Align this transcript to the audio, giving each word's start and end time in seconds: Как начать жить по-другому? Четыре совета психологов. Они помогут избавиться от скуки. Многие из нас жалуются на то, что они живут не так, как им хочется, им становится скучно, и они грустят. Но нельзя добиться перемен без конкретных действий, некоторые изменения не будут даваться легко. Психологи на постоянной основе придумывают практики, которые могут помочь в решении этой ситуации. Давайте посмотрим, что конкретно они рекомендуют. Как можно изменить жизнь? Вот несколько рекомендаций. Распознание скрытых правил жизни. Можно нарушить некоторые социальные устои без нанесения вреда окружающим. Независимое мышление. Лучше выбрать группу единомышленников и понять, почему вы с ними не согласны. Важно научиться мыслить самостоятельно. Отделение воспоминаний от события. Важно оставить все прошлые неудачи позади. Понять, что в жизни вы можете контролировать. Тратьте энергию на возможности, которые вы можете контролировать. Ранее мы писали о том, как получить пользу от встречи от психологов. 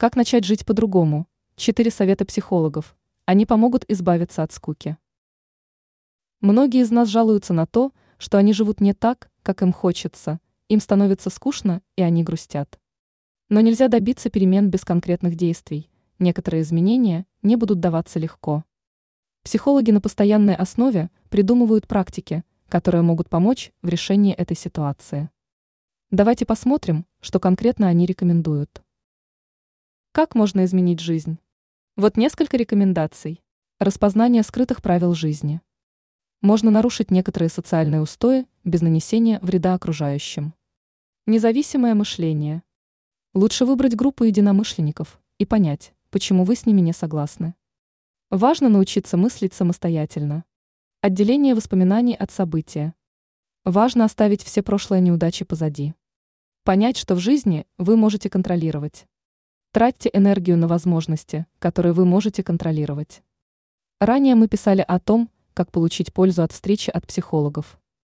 Как 0.00 0.14
начать 0.14 0.44
жить 0.44 0.64
по-другому? 0.64 1.26
Четыре 1.56 1.90
совета 1.90 2.24
психологов. 2.24 2.96
Они 3.24 3.46
помогут 3.46 3.84
избавиться 3.88 4.44
от 4.44 4.52
скуки. 4.52 4.96
Многие 6.40 6.82
из 6.82 6.92
нас 6.92 7.08
жалуются 7.08 7.52
на 7.52 7.66
то, 7.66 7.90
что 8.16 8.38
они 8.38 8.52
живут 8.52 8.80
не 8.80 8.94
так, 8.94 9.28
как 9.42 9.60
им 9.62 9.72
хочется, 9.72 10.38
им 10.68 10.78
становится 10.78 11.30
скучно, 11.30 11.82
и 11.96 12.02
они 12.02 12.22
грустят. 12.22 12.78
Но 13.48 13.60
нельзя 13.60 13.88
добиться 13.88 14.30
перемен 14.30 14.70
без 14.70 14.84
конкретных 14.84 15.34
действий, 15.34 15.90
некоторые 16.20 16.62
изменения 16.62 17.26
не 17.42 17.56
будут 17.56 17.80
даваться 17.80 18.20
легко. 18.20 18.62
Психологи 19.42 19.90
на 19.90 20.00
постоянной 20.00 20.54
основе 20.54 21.10
придумывают 21.28 21.88
практики, 21.88 22.44
которые 22.68 23.02
могут 23.02 23.28
помочь 23.28 23.72
в 23.82 23.88
решении 23.88 24.32
этой 24.32 24.56
ситуации. 24.56 25.28
Давайте 26.12 26.46
посмотрим, 26.46 27.04
что 27.20 27.40
конкретно 27.40 27.88
они 27.88 28.06
рекомендуют. 28.06 28.84
Как 30.18 30.34
можно 30.34 30.64
изменить 30.64 30.98
жизнь? 30.98 31.38
Вот 31.94 32.16
несколько 32.16 32.56
рекомендаций. 32.56 33.40
Распознание 33.78 34.42
скрытых 34.42 34.82
правил 34.82 35.14
жизни. 35.14 35.60
Можно 36.40 36.72
нарушить 36.72 37.12
некоторые 37.12 37.48
социальные 37.48 38.00
устои 38.00 38.44
без 38.64 38.82
нанесения 38.82 39.38
вреда 39.42 39.74
окружающим. 39.74 40.54
Независимое 41.26 41.94
мышление. 41.94 42.64
Лучше 43.32 43.64
выбрать 43.64 43.94
группу 43.94 44.24
единомышленников 44.24 45.20
и 45.38 45.46
понять, 45.46 45.94
почему 46.10 46.42
вы 46.42 46.56
с 46.56 46.66
ними 46.66 46.80
не 46.80 46.92
согласны. 46.92 47.54
Важно 48.28 48.68
научиться 48.68 49.16
мыслить 49.16 49.54
самостоятельно. 49.54 50.44
Отделение 51.00 51.54
воспоминаний 51.54 52.16
от 52.16 52.32
события. 52.32 52.92
Важно 53.64 54.04
оставить 54.04 54.42
все 54.42 54.64
прошлые 54.64 55.00
неудачи 55.00 55.44
позади. 55.44 55.94
Понять, 56.64 56.96
что 56.96 57.14
в 57.14 57.20
жизни 57.20 57.68
вы 57.76 57.96
можете 57.96 58.28
контролировать. 58.28 59.06
Тратьте 59.70 60.08
энергию 60.12 60.56
на 60.56 60.66
возможности, 60.66 61.44
которые 61.58 61.92
вы 61.92 62.06
можете 62.06 62.42
контролировать. 62.42 63.22
Ранее 64.00 64.34
мы 64.34 64.48
писали 64.48 64.82
о 64.86 64.98
том, 64.98 65.28
как 65.52 65.70
получить 65.70 66.14
пользу 66.14 66.42
от 66.42 66.52
встречи 66.52 66.88
от 66.88 67.06
психологов. 67.06 67.78